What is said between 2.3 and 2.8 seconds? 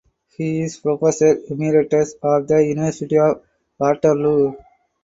the